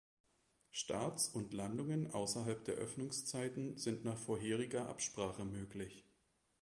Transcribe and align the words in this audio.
Starts 0.71 1.27
und 1.27 1.53
Landungen 1.53 2.09
außerhalb 2.11 2.65
der 2.65 2.73
Öffnungszeiten 2.73 3.77
sind 3.77 4.03
nach 4.03 4.17
vorheriger 4.17 4.89
Absprache 4.89 5.45
möglich. 5.45 6.07